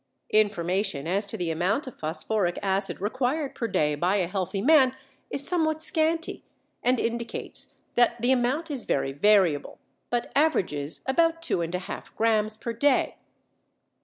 Information 0.31 1.05
as 1.05 1.27
to 1.27 1.37
the 1.37 1.51
amount 1.51 1.85
of 1.85 1.99
phosphoric 1.99 2.57
acid 2.63 2.99
required 2.99 3.53
per 3.53 3.67
day 3.67 3.93
by 3.93 4.15
a 4.15 4.27
healthy 4.27 4.59
man 4.59 4.95
is 5.29 5.47
somewhat 5.47 5.79
scanty, 5.79 6.43
and 6.81 6.99
indicates 6.99 7.75
that 7.93 8.19
the 8.19 8.31
amount 8.31 8.71
is 8.71 8.85
very 8.85 9.11
variable, 9.11 9.77
but 10.09 10.31
averages 10.35 11.01
about 11.05 11.43
2½ 11.43 12.15
grams 12.15 12.57
per 12.57 12.73
day. 12.73 13.17